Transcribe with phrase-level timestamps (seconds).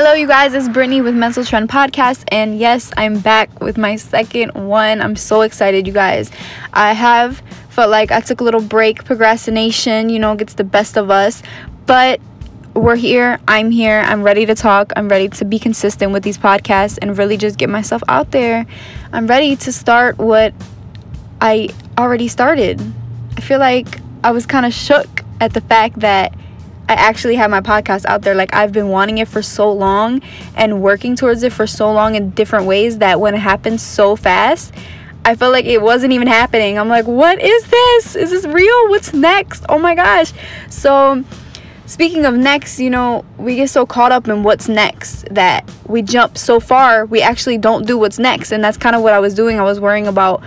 [0.00, 0.54] Hello, you guys.
[0.54, 5.02] It's Brittany with Mental Trend Podcast, and yes, I'm back with my second one.
[5.02, 6.30] I'm so excited, you guys.
[6.72, 9.04] I have felt like I took a little break.
[9.04, 11.42] Procrastination, you know, gets the best of us,
[11.86, 12.20] but
[12.74, 13.40] we're here.
[13.48, 14.04] I'm here.
[14.06, 14.92] I'm ready to talk.
[14.94, 18.66] I'm ready to be consistent with these podcasts and really just get myself out there.
[19.12, 20.54] I'm ready to start what
[21.40, 22.80] I already started.
[23.36, 26.37] I feel like I was kind of shook at the fact that
[26.88, 28.34] I actually have my podcast out there.
[28.34, 30.22] Like I've been wanting it for so long
[30.56, 34.16] and working towards it for so long in different ways that when it happens so
[34.16, 34.72] fast,
[35.24, 36.78] I felt like it wasn't even happening.
[36.78, 38.16] I'm like, what is this?
[38.16, 38.88] Is this real?
[38.88, 39.66] What's next?
[39.68, 40.32] Oh my gosh.
[40.70, 41.22] So,
[41.84, 46.00] speaking of next, you know, we get so caught up in what's next that we
[46.00, 48.52] jump so far, we actually don't do what's next.
[48.52, 49.60] And that's kind of what I was doing.
[49.60, 50.42] I was worrying about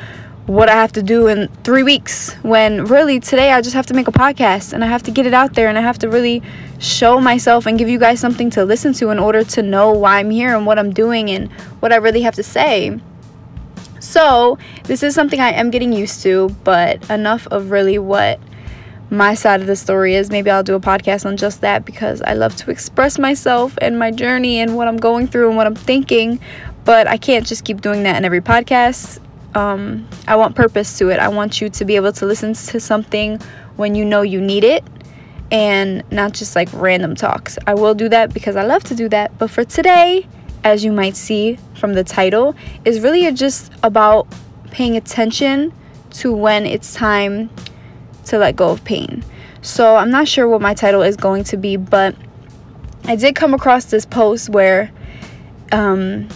[0.52, 3.94] what I have to do in three weeks when really today I just have to
[3.94, 6.10] make a podcast and I have to get it out there and I have to
[6.10, 6.44] really
[6.78, 10.20] show myself and give you guys something to listen to in order to know why
[10.20, 13.00] I'm here and what I'm doing and what I really have to say.
[14.02, 18.38] So, this is something I am getting used to, but enough of really what
[19.10, 20.30] my side of the story is.
[20.30, 23.98] Maybe I'll do a podcast on just that because I love to express myself and
[23.98, 26.42] my journey and what I'm going through and what I'm thinking,
[26.84, 29.22] but I can't just keep doing that in every podcast
[29.56, 31.20] um, I want purpose to it.
[31.20, 33.40] I want you to be able to listen to something
[33.76, 34.84] when you know you need it
[35.52, 37.58] and not just like random talks.
[37.68, 39.38] I will do that because I love to do that.
[39.38, 40.26] But for today,
[40.64, 44.28] as you might see from the title, is really just about
[44.72, 45.74] paying attention
[46.12, 47.50] to when it's time
[48.26, 49.24] to let go of pain.
[49.62, 52.16] So I'm not sure what my title is going to be, but
[53.06, 54.92] I did come across this post where
[55.72, 56.30] um,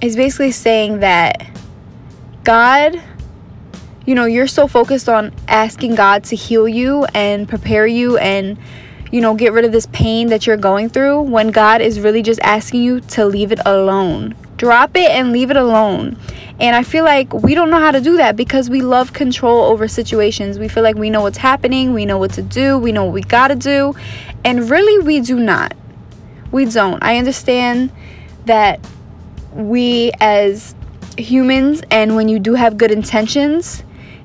[0.00, 1.48] it's basically saying that
[2.48, 3.02] God,
[4.06, 8.56] you know, you're so focused on asking God to heal you and prepare you and,
[9.12, 12.22] you know, get rid of this pain that you're going through when God is really
[12.22, 14.34] just asking you to leave it alone.
[14.56, 16.16] Drop it and leave it alone.
[16.58, 19.64] And I feel like we don't know how to do that because we love control
[19.64, 20.58] over situations.
[20.58, 23.12] We feel like we know what's happening, we know what to do, we know what
[23.12, 23.94] we got to do.
[24.42, 25.76] And really, we do not.
[26.50, 27.02] We don't.
[27.04, 27.92] I understand
[28.46, 28.80] that
[29.52, 30.74] we as
[31.18, 33.82] humans and when you do have good intentions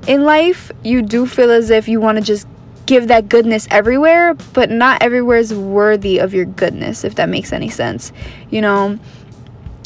[0.07, 2.47] in life, you do feel as if you want to just
[2.85, 7.53] give that goodness everywhere, but not everywhere is worthy of your goodness, if that makes
[7.53, 8.11] any sense.
[8.49, 8.99] You know,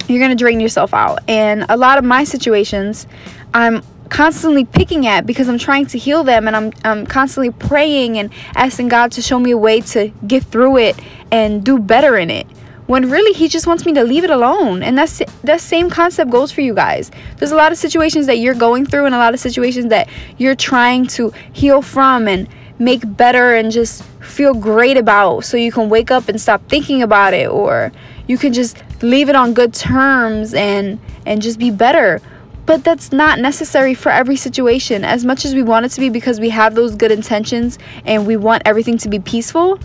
[0.07, 1.19] you're going to drain yourself out.
[1.28, 3.07] And a lot of my situations,
[3.53, 8.18] I'm constantly picking at because I'm trying to heal them and I'm I'm constantly praying
[8.18, 10.97] and asking God to show me a way to get through it
[11.29, 12.47] and do better in it
[12.88, 14.81] when really he just wants me to leave it alone.
[14.81, 17.12] And that's that same concept goes for you guys.
[17.38, 20.09] There's a lot of situations that you're going through and a lot of situations that
[20.38, 22.48] you're trying to heal from and
[22.80, 27.02] make better and just feel great about so you can wake up and stop thinking
[27.02, 27.50] about it.
[27.50, 27.92] Or
[28.28, 32.22] you can just leave it on good terms and and just be better.
[32.66, 35.06] But that's not necessary for every situation.
[35.06, 38.28] As much as we want it to be because we have those good intentions and
[38.28, 39.80] we want everything to be peaceful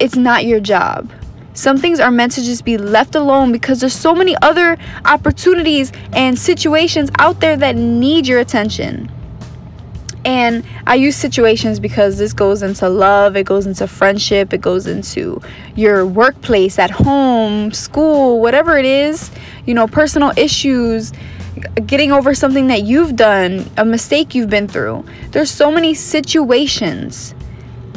[0.00, 1.10] it's not your job
[1.54, 5.92] some things are meant to just be left alone because there's so many other opportunities
[6.12, 9.10] and situations out there that need your attention.
[10.24, 14.86] And I use situations because this goes into love, it goes into friendship, it goes
[14.86, 15.40] into
[15.76, 19.30] your workplace, at home, school, whatever it is,
[19.64, 21.12] you know, personal issues,
[21.86, 25.04] getting over something that you've done, a mistake you've been through.
[25.30, 27.34] There's so many situations,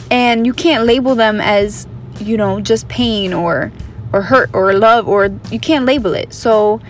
[0.10, 1.88] and you can't label them as
[2.20, 3.72] you know just pain or
[4.12, 6.34] or hurt or love or you can't label it.
[6.34, 6.82] So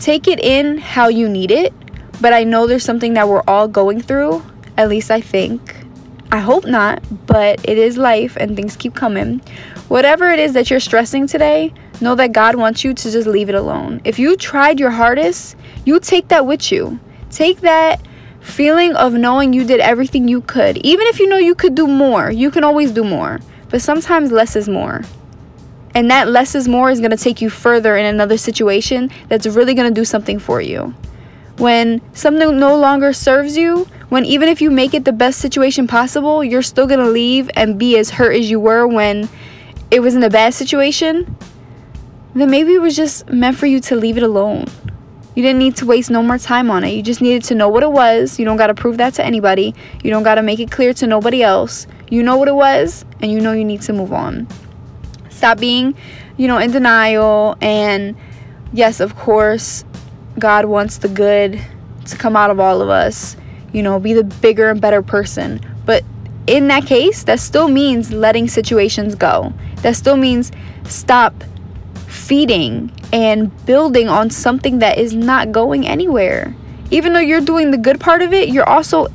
[0.00, 1.72] take it in how you need it
[2.20, 4.42] but i know there's something that we're all going through
[4.76, 5.74] at least i think.
[6.30, 9.40] I hope not but it is life and things keep coming.
[9.88, 13.48] Whatever it is that you're stressing today know that god wants you to just leave
[13.48, 14.00] it alone.
[14.04, 16.98] If you tried your hardest you take that with you.
[17.30, 18.02] Take that
[18.40, 20.76] feeling of knowing you did everything you could.
[20.78, 24.32] Even if you know you could do more you can always do more but sometimes
[24.32, 25.02] less is more.
[25.94, 29.74] And that less is more is to take you further in another situation that's really
[29.88, 30.94] to do something for you.
[31.58, 35.86] When something no longer serves you, when even if you make it the best situation
[35.86, 39.28] possible, you're still to leave and be as hurt as you were when
[39.90, 41.36] it was in a bad situation,
[42.34, 44.66] then maybe it was just meant for you to leave it alone.
[45.36, 46.92] You didn't need to waste no more time on it.
[46.92, 48.38] You just needed to know what it was.
[48.38, 49.74] You don't got to prove that to anybody.
[50.02, 51.86] You don't got to make it clear to nobody else.
[52.08, 54.48] You know what it was, and you know you need to move on.
[55.28, 55.94] Stop being,
[56.38, 57.58] you know, in denial.
[57.60, 58.16] And
[58.72, 59.84] yes, of course,
[60.38, 61.60] God wants the good
[62.06, 63.36] to come out of all of us.
[63.74, 65.60] You know, be the bigger and better person.
[65.84, 66.02] But
[66.46, 69.52] in that case, that still means letting situations go.
[69.82, 70.50] That still means
[70.84, 71.34] stop
[72.26, 76.54] feeding and building on something that is not going anywhere.
[76.90, 79.06] Even though you're doing the good part of it, you're also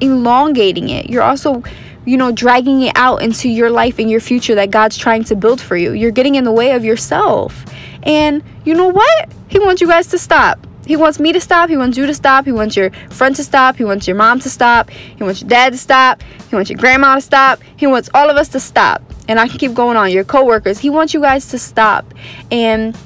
[0.00, 1.10] elongating it.
[1.10, 1.62] You're also,
[2.04, 5.36] you know, dragging it out into your life and your future that God's trying to
[5.36, 5.92] build for you.
[5.92, 7.64] You're getting in the way of yourself.
[8.04, 9.32] And you know what?
[9.48, 10.64] He wants you guys to stop.
[10.86, 11.68] He wants me to stop.
[11.68, 12.44] He wants you to stop.
[12.44, 13.76] He wants your friend to stop.
[13.76, 14.90] He wants your mom to stop.
[14.90, 16.22] He wants your dad to stop.
[16.48, 17.60] He wants your grandma to stop.
[17.76, 19.02] He wants all of us to stop.
[19.30, 20.10] And I can keep going on.
[20.10, 20.80] Your coworkers.
[20.80, 22.12] He wants you guys to stop.
[22.50, 22.98] And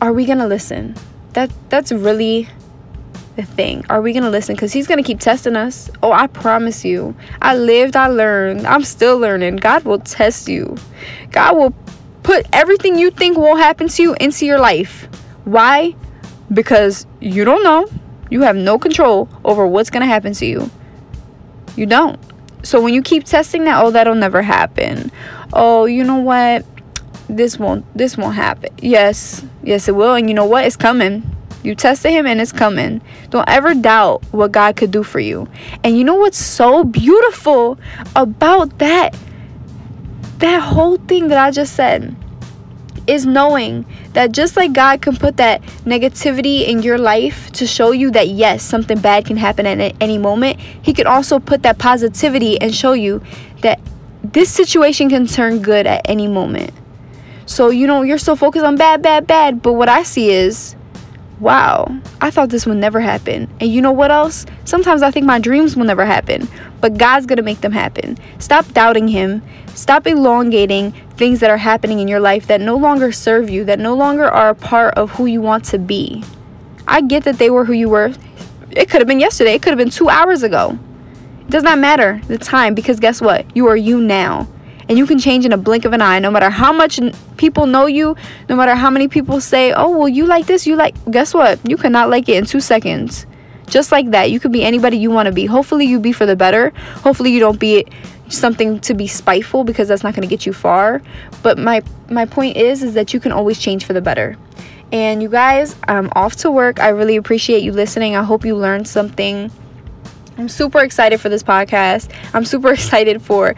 [0.00, 0.96] are we going to listen?
[1.34, 2.48] That that's really
[3.36, 3.84] the thing.
[3.88, 4.56] Are we going to listen?
[4.56, 5.88] Because he's going to keep testing us.
[6.02, 7.14] Oh, I promise you.
[7.40, 8.66] I lived, I learned.
[8.66, 9.56] I'm still learning.
[9.56, 10.76] God will test you.
[11.30, 11.74] God will
[12.24, 15.04] put everything you think will happen to you into your life.
[15.44, 15.94] Why?
[16.52, 17.86] Because you don't know.
[18.30, 20.68] You have no control over what's going to happen to you.
[21.76, 22.18] You don't.
[22.64, 25.12] So when you keep testing that, oh, that'll never happen.
[25.52, 26.64] Oh, you know what?
[27.28, 28.70] This won't this won't happen.
[28.78, 29.44] Yes.
[29.62, 30.14] Yes, it will.
[30.14, 30.64] And you know what?
[30.64, 31.34] It's coming
[31.64, 33.00] you tested him and it's coming.
[33.30, 35.48] Don't ever doubt what God could do for you.
[35.82, 37.78] And you know what's so beautiful
[38.14, 39.16] about that
[40.38, 42.14] that whole thing that I just said
[43.06, 47.90] is knowing that just like God can put that negativity in your life to show
[47.90, 51.78] you that yes, something bad can happen at any moment, He can also put that
[51.78, 53.22] positivity and show you
[53.60, 53.80] that
[54.22, 56.72] this situation can turn good at any moment.
[57.46, 60.74] So, you know, you're so focused on bad, bad, bad, but what I see is
[61.40, 63.48] wow, I thought this would never happen.
[63.60, 64.46] And you know what else?
[64.64, 66.48] Sometimes I think my dreams will never happen,
[66.80, 68.18] but God's gonna make them happen.
[68.38, 69.42] Stop doubting Him.
[69.74, 73.78] Stop elongating things that are happening in your life that no longer serve you, that
[73.78, 76.24] no longer are a part of who you want to be.
[76.86, 78.12] I get that they were who you were.
[78.70, 80.78] It could have been yesterday, it could have been two hours ago.
[81.40, 83.44] It does not matter the time because guess what?
[83.56, 84.48] You are you now
[84.88, 87.00] and you can change in a blink of an eye no matter how much
[87.36, 88.16] people know you
[88.48, 91.58] no matter how many people say oh well you like this you like guess what?
[91.68, 93.26] You cannot like it in two seconds.
[93.66, 95.46] Just like that you could be anybody you want to be.
[95.46, 96.70] Hopefully you be for the better.
[96.96, 97.86] Hopefully you don't be
[98.28, 101.00] something to be spiteful because that's not going to get you far.
[101.42, 104.36] But my my point is is that you can always change for the better.
[104.92, 106.78] And you guys i'm off to work.
[106.80, 108.16] I really appreciate you listening.
[108.16, 109.50] I hope you learned something.
[110.36, 112.10] I'm super excited for this podcast.
[112.34, 113.54] I'm super excited for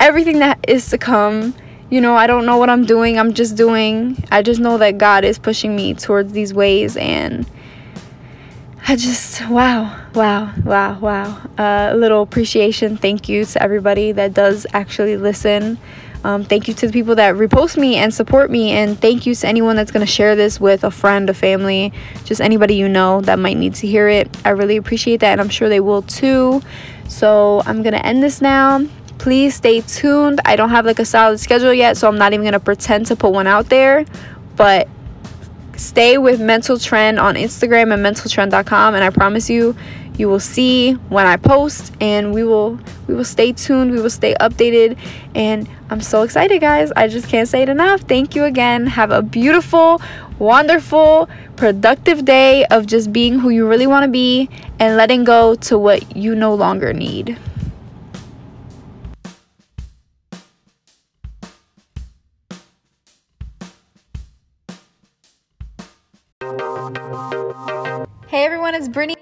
[0.00, 1.54] everything that is to come.
[1.88, 3.18] You know, I don't know what I'm doing.
[3.18, 4.22] I'm just doing.
[4.30, 7.48] I just know that God is pushing me towards these ways and
[8.88, 11.40] I just wow, wow, wow, wow.
[11.58, 12.96] A little appreciation.
[12.96, 15.78] Thank you to everybody that does actually listen.
[16.22, 18.70] Um, thank you to the people that repost me and support me.
[18.70, 21.92] And thank you to anyone that's going to share this with a friend, a family,
[22.24, 24.28] just anybody you know that might need to hear it.
[24.44, 25.32] I really appreciate that.
[25.32, 26.62] And I'm sure they will too.
[27.08, 28.86] So I'm going to end this now
[29.18, 30.40] please stay tuned.
[30.44, 33.06] I don't have like a solid schedule yet, so I'm not even going to pretend
[33.06, 34.04] to put one out there.
[34.56, 34.88] But
[35.76, 39.76] stay with Mental Trend on Instagram and mentaltrend.com and I promise you
[40.16, 44.10] you will see when I post and we will we will stay tuned, we will
[44.10, 44.96] stay updated
[45.34, 46.90] and I'm so excited guys.
[46.96, 48.00] I just can't say it enough.
[48.02, 48.86] Thank you again.
[48.86, 50.00] Have a beautiful,
[50.38, 54.48] wonderful, productive day of just being who you really want to be
[54.78, 57.38] and letting go to what you no longer need.
[68.76, 69.16] It's Brittany.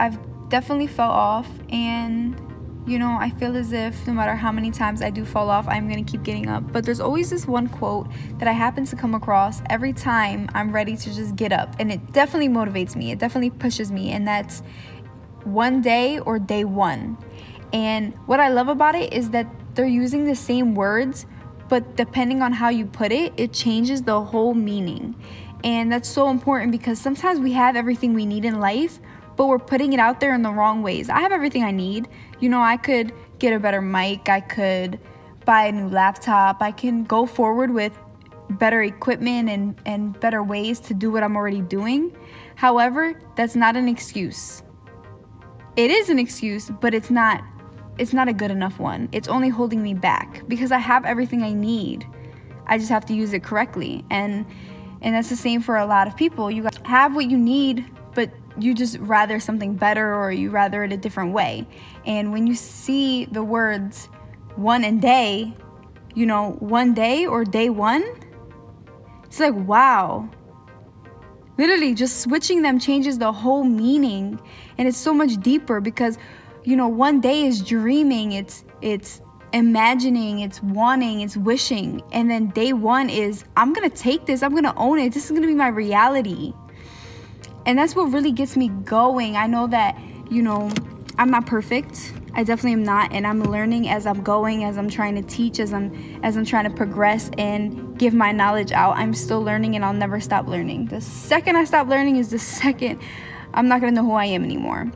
[0.00, 0.18] I've
[0.48, 2.40] definitely fell off, and
[2.86, 5.66] you know, I feel as if no matter how many times I do fall off,
[5.68, 6.72] I'm gonna keep getting up.
[6.72, 8.08] But there's always this one quote
[8.38, 11.92] that I happen to come across every time I'm ready to just get up, and
[11.92, 14.62] it definitely motivates me, it definitely pushes me, and that's
[15.44, 17.18] one day or day one.
[17.74, 21.26] And what I love about it is that they're using the same words,
[21.68, 25.14] but depending on how you put it, it changes the whole meaning.
[25.64, 29.00] And that's so important because sometimes we have everything we need in life,
[29.34, 31.08] but we're putting it out there in the wrong ways.
[31.08, 32.06] I have everything I need.
[32.38, 35.00] You know, I could get a better mic, I could
[35.46, 37.98] buy a new laptop, I can go forward with
[38.50, 42.14] better equipment and, and better ways to do what I'm already doing.
[42.56, 44.62] However, that's not an excuse.
[45.76, 47.42] It is an excuse, but it's not
[47.96, 49.08] it's not a good enough one.
[49.12, 52.04] It's only holding me back because I have everything I need.
[52.66, 54.04] I just have to use it correctly.
[54.10, 54.46] And
[55.04, 56.50] and that's the same for a lot of people.
[56.50, 57.84] You have what you need,
[58.14, 61.66] but you just rather something better or you rather it a different way.
[62.06, 64.06] And when you see the words
[64.56, 65.54] one and day,
[66.14, 68.02] you know, one day or day one,
[69.24, 70.28] it's like, wow.
[71.58, 74.40] Literally, just switching them changes the whole meaning.
[74.78, 76.16] And it's so much deeper because,
[76.64, 79.20] you know, one day is dreaming, it's, it's,
[79.54, 82.02] imagining, it's wanting, it's wishing.
[82.12, 85.30] And then day one is, I'm gonna take this, I'm gonna own it, this is
[85.30, 86.52] gonna be my reality.
[87.64, 89.36] And that's what really gets me going.
[89.36, 89.98] I know that,
[90.30, 90.70] you know,
[91.16, 92.12] I'm not perfect.
[92.34, 95.60] I definitely am not and I'm learning as I'm going, as I'm trying to teach,
[95.60, 98.96] as I'm as I'm trying to progress and give my knowledge out.
[98.96, 100.86] I'm still learning and I'll never stop learning.
[100.86, 103.00] The second I stop learning is the second
[103.54, 104.90] I'm not going to know who I am anymore.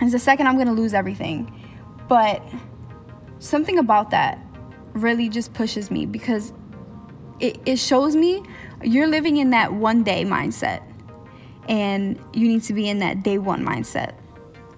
[0.00, 1.52] It's the second I'm going to lose everything.
[2.08, 2.42] But
[3.46, 4.38] something about that
[4.92, 6.52] really just pushes me because
[7.38, 8.42] it, it shows me
[8.82, 10.82] you're living in that one day mindset
[11.68, 14.14] and you need to be in that day one mindset.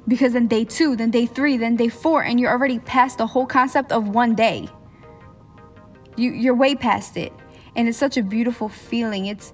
[0.06, 3.26] Because then day two then day three then day four and you're already past the
[3.26, 4.68] whole concept of one day.
[6.16, 7.32] You, you're way past it.
[7.76, 9.26] And it's such a beautiful feeling.
[9.26, 9.52] It's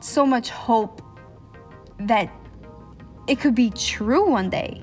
[0.00, 1.02] so much hope
[1.98, 2.30] that
[3.26, 4.82] it could be true one day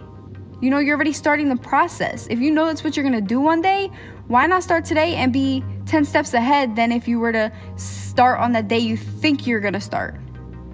[0.62, 3.40] you know you're already starting the process if you know that's what you're to do
[3.40, 3.92] one day
[4.28, 8.40] why not start today and be 10 steps ahead than if you were to start
[8.40, 10.16] on that day you think you're to start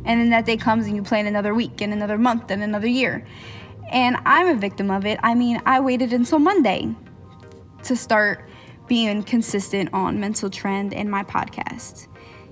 [0.06, 2.88] and then that day comes and you plan another week and another month and another
[2.88, 3.26] year
[3.90, 5.20] and I'm a victim of it.
[5.24, 6.94] I mean, I waited until Monday
[7.84, 8.50] to start
[8.88, 12.08] being consistent on Mental Trend and my podcast.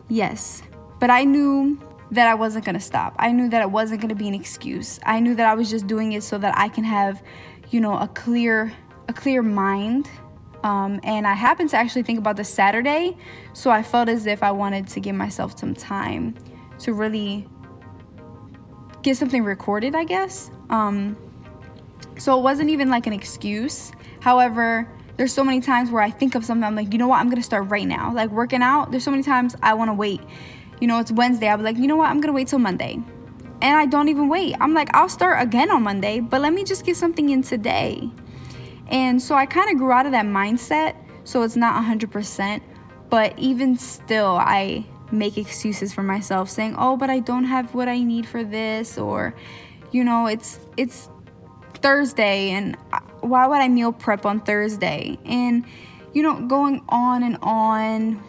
[0.07, 0.63] Yes,
[0.99, 1.79] but I knew
[2.11, 3.15] that I wasn't to stop.
[3.17, 4.99] I knew that it wasn't to be an excuse.
[5.05, 7.21] I knew that I was just doing it so that I can have,
[7.71, 8.71] you know, a clear
[9.07, 10.09] a clear mind.
[10.63, 13.17] Um, and I happened to actually think about the Saturday,
[13.53, 16.33] so I felt as if I wanted to give myself some time
[16.79, 17.47] to really
[19.03, 20.49] get something recorded, I guess.
[20.71, 21.15] Um,
[22.17, 23.91] so it wasn't even like an excuse.
[24.21, 27.19] However, there's so many times where I think of something, I'm like, you know what,
[27.19, 28.11] I'm gonna start right now.
[28.11, 30.21] Like working out, there's so many times I wanna wait.
[30.79, 32.99] You know, it's Wednesday, I'll be like, you know what, I'm gonna wait till Monday.
[33.61, 34.55] And I don't even wait.
[34.59, 38.09] I'm like, I'll start again on Monday, but let me just get something in today.
[38.87, 40.95] And so I kind of grew out of that mindset.
[41.23, 42.61] So it's not 100%.
[43.09, 47.87] But even still, I make excuses for myself saying, oh, but I don't have what
[47.87, 48.97] I need for this.
[48.97, 49.33] Or,
[49.91, 51.09] you know, it's, it's,
[51.85, 52.75] Thursday and
[53.21, 55.19] why would I meal prep on Thursday?
[55.23, 55.63] And
[56.13, 58.23] you know, going on and on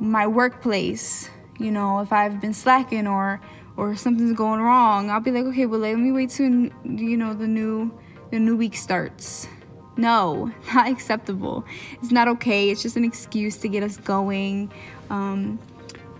[0.00, 3.40] my workplace, you know, if I've been slacking or
[3.76, 7.34] or something's going wrong, I'll be like, okay, well, let me wait till you know
[7.34, 7.92] the new
[8.30, 9.48] the new week starts.
[9.96, 11.64] No, not acceptable.
[12.00, 12.70] It's not okay.
[12.70, 14.72] It's just an excuse to get us going.
[15.10, 15.58] Um,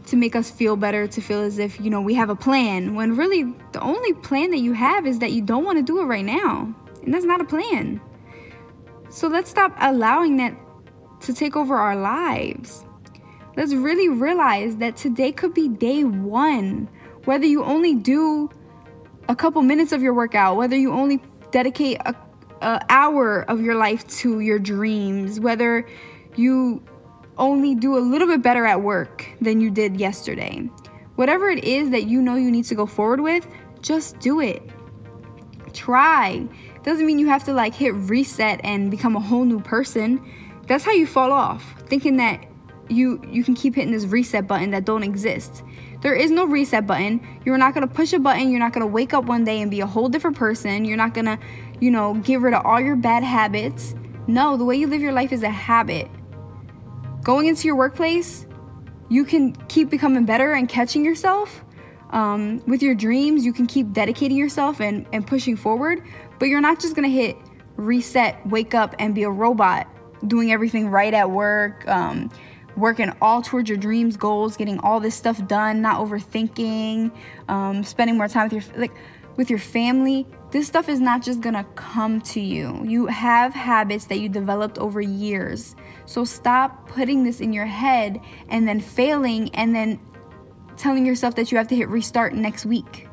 [0.07, 2.95] to make us feel better, to feel as if, you know, we have a plan,
[2.95, 6.01] when really the only plan that you have is that you don't want to do
[6.01, 6.75] it right now.
[7.03, 8.01] And that's not a plan.
[9.11, 10.57] So let's stop allowing that
[11.21, 12.84] to take over our lives.
[13.57, 16.89] Let's really realize that today could be day one.
[17.25, 18.51] Whether you only do
[19.29, 22.15] a couple minutes of your workout, whether you only dedicate a,
[22.61, 25.87] a hour of your life to your dreams, whether
[26.37, 26.83] you
[27.39, 30.69] only do a little bit better at work than you did yesterday.
[31.15, 33.47] Whatever it is that you know you need to go forward with,
[33.81, 34.63] just do it.
[35.73, 36.47] Try.
[36.83, 40.25] Doesn't mean you have to like hit reset and become a whole new person.
[40.67, 42.45] That's how you fall off, thinking that
[42.89, 45.63] you you can keep hitting this reset button that don't exist.
[46.03, 47.27] There is no reset button.
[47.45, 48.51] You're not going to push a button.
[48.51, 50.85] You're not going to wake up one day and be a whole different person.
[50.85, 51.39] You're not going to,
[51.81, 53.95] you know, get rid of all your bad habits.
[54.27, 56.11] No, the way you live your life is a habit
[57.25, 58.47] going into your workplace,
[59.09, 61.65] you can keep becoming better and catching yourself.
[62.11, 66.03] Um, with your dreams, you can keep dedicating yourself and, and pushing forward,
[66.39, 67.37] but you're not just gonna hit
[67.77, 69.89] reset, wake up, and be a robot
[70.29, 72.31] doing everything right at work, um,
[72.77, 77.13] working all towards your dreams, goals, getting all this stuff done, not overthinking,
[77.49, 78.93] um, spending more time with your like
[79.37, 82.81] with your family, this stuff is not just gonna come to you.
[82.85, 85.75] You have habits that you developed over years.
[86.07, 89.99] So stop putting this in your head and then failing and then
[90.77, 93.09] telling yourself that you have to hit restart next week.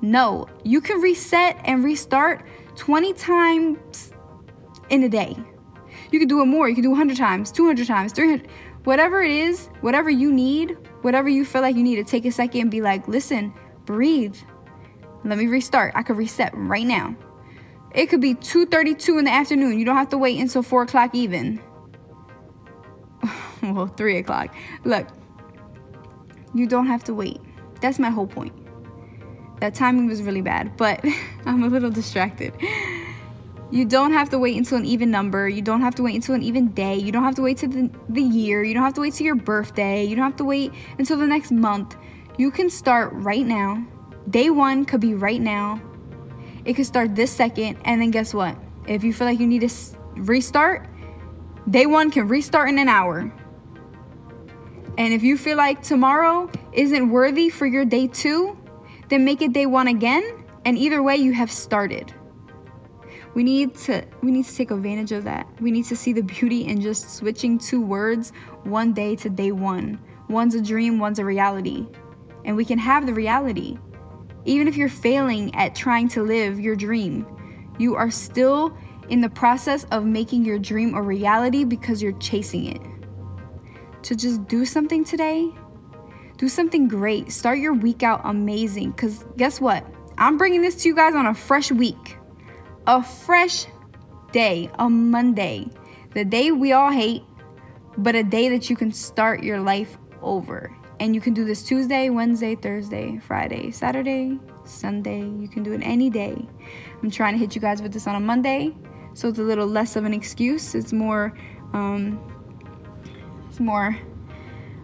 [0.00, 2.46] No, you can reset and restart
[2.76, 4.12] 20 times
[4.90, 5.36] in a day.
[6.10, 6.68] You can do it more.
[6.68, 8.48] You can do 100 times, 200 times, 300,
[8.88, 12.32] whatever it is, whatever you need, whatever you feel like you need to take a
[12.32, 13.52] second and be like, listen,
[13.84, 14.34] breathe.
[15.24, 15.92] Let me restart.
[15.94, 17.14] I could reset right now.
[17.94, 19.78] It could be 2:32 in the afternoon.
[19.78, 21.60] You don't have to wait until four o'clock even.
[23.62, 24.54] well, three o'clock.
[24.84, 25.06] Look,
[26.54, 27.42] you don't have to wait.
[27.82, 28.54] That's my whole point.
[29.60, 31.04] That timing was really bad, but
[31.44, 32.54] I'm a little distracted.
[33.70, 35.48] You don't have to wait until an even number.
[35.48, 36.96] You don't have to wait until an even day.
[36.96, 38.64] You don't have to wait to the, the year.
[38.64, 40.04] You don't have to wait to your birthday.
[40.04, 41.96] You don't have to wait until the next month.
[42.38, 43.86] You can start right now
[44.30, 45.80] Day one could be right now.
[46.64, 48.58] It could start this second, and then guess what?
[48.86, 49.70] If you feel like you need to
[50.16, 50.86] restart,
[51.70, 53.32] day one can restart in an hour.
[54.98, 58.58] And if you feel like tomorrow isn't worthy for your day two,
[59.08, 60.44] then make it day one again.
[60.66, 62.12] And either way, you have started.
[63.34, 65.46] We need to we need to take advantage of that.
[65.60, 68.32] We need to see the beauty in just switching two words
[68.64, 70.00] one day to day one.
[70.28, 71.86] One's a dream, one's a reality.
[72.44, 73.78] And we can have the reality.
[74.44, 77.26] Even if you're failing at trying to live your dream,
[77.78, 78.76] you are still
[79.08, 82.80] in the process of making your dream a reality because you're chasing it
[84.02, 85.50] to just do something today.
[86.36, 87.32] Do something great.
[87.32, 88.92] Start your week out amazing.
[88.92, 89.84] Because guess what?
[90.16, 92.17] I'm bringing this to you guys on a fresh week,
[92.88, 93.66] a fresh
[94.32, 95.68] day, a Monday,
[96.14, 97.22] the day we all hate,
[97.98, 100.74] but a day that you can start your life over.
[100.98, 105.20] And you can do this Tuesday, Wednesday, Thursday, Friday, Saturday, Sunday.
[105.20, 106.48] You can do it any day.
[107.02, 108.74] I'm trying to hit you guys with this on a Monday,
[109.12, 110.74] so it's a little less of an excuse.
[110.74, 111.38] It's more
[111.74, 112.18] um,
[113.60, 113.98] more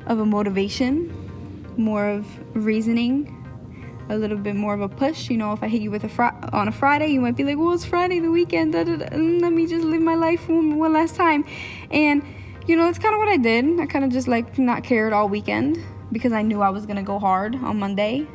[0.07, 1.13] of a motivation,
[1.79, 3.44] more of reasoning,
[4.09, 5.31] a little bit more of a push.
[5.31, 7.45] You know, if I hit you with a fr- on a Friday, you might be
[7.45, 8.73] like, "Well, it's Friday, the weekend.
[8.73, 9.07] Da, da, da.
[9.07, 11.45] Mm, let me just live my life one, one last time."
[11.91, 12.23] And
[12.67, 13.81] you know, it's kind of what I did.
[13.81, 15.79] I kind of just like not cared all weekend
[16.13, 18.27] because I knew I was gonna go hard on Monday.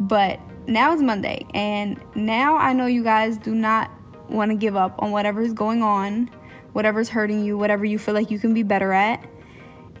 [0.00, 3.90] But now it's Monday, and now I know you guys do not
[4.28, 6.30] want to give up on whatever is going on,
[6.72, 9.24] whatever's hurting you, whatever you feel like you can be better at.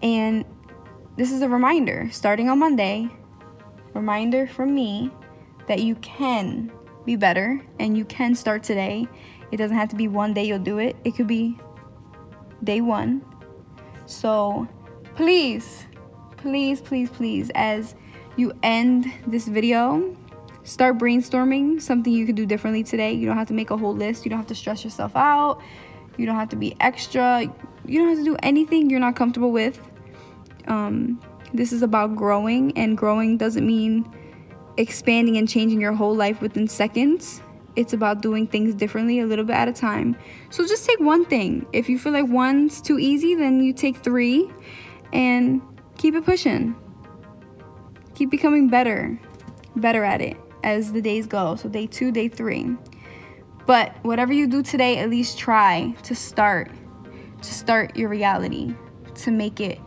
[0.02, 0.44] And
[1.16, 3.10] this is a reminder starting on Monday,
[3.94, 5.10] reminder from me
[5.68, 6.72] that you can
[7.04, 9.06] be better and you can start today.
[9.50, 11.58] It doesn't have to be one day you'll do it, it could be
[12.64, 13.24] day one.
[14.06, 14.68] So
[15.14, 15.86] please,
[16.36, 17.94] please, please, please, as
[18.36, 20.16] you end this video,
[20.64, 23.12] start brainstorming something you could do differently today.
[23.12, 25.60] You don't have to make a whole list, you don't have to stress yourself out,
[26.16, 27.42] you don't have to be extra,
[27.86, 29.80] you don't have to do anything you're not comfortable with.
[30.68, 31.20] Um,
[31.54, 34.10] this is about growing, and growing doesn't mean
[34.76, 37.42] expanding and changing your whole life within seconds.
[37.76, 40.16] It's about doing things differently a little bit at a time.
[40.50, 41.66] So just take one thing.
[41.72, 44.50] If you feel like one's too easy, then you take three
[45.12, 45.62] and
[45.96, 46.76] keep it pushing.
[48.14, 49.18] Keep becoming better,
[49.76, 51.56] better at it as the days go.
[51.56, 52.76] So, day two, day three.
[53.66, 56.70] But whatever you do today, at least try to start,
[57.40, 58.74] to start your reality,
[59.16, 59.80] to make it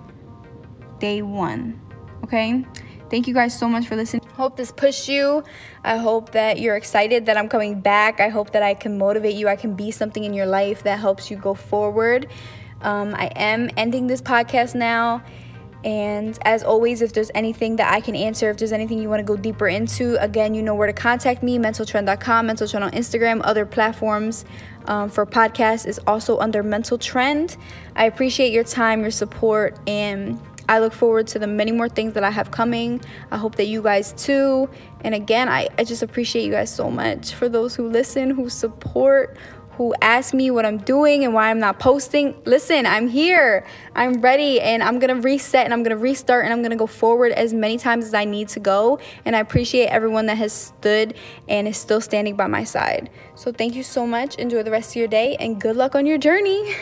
[0.99, 1.79] day one.
[2.23, 2.65] Okay?
[3.09, 4.25] Thank you guys so much for listening.
[4.33, 5.43] Hope this pushed you.
[5.83, 8.19] I hope that you're excited that I'm coming back.
[8.19, 9.47] I hope that I can motivate you.
[9.47, 12.27] I can be something in your life that helps you go forward.
[12.81, 15.23] Um, I am ending this podcast now.
[15.83, 19.19] And as always, if there's anything that I can answer, if there's anything you want
[19.19, 22.91] to go deeper into, again, you know where to contact me mentaltrend.com, mental trend on
[22.91, 24.45] Instagram, other platforms
[24.87, 27.57] um, for podcasts is also under mental trend.
[27.95, 32.13] I appreciate your time, your support, and I look forward to the many more things
[32.13, 33.01] that I have coming.
[33.31, 34.69] I hope that you guys too.
[35.01, 38.49] And again, I, I just appreciate you guys so much for those who listen, who
[38.49, 39.37] support,
[39.77, 42.33] who ask me what I'm doing and why I'm not posting.
[42.45, 43.65] Listen, I'm here.
[43.93, 46.71] I'm ready and I'm going to reset and I'm going to restart and I'm going
[46.71, 48.99] to go forward as many times as I need to go.
[49.25, 51.15] And I appreciate everyone that has stood
[51.49, 53.09] and is still standing by my side.
[53.35, 54.35] So thank you so much.
[54.35, 56.75] Enjoy the rest of your day and good luck on your journey.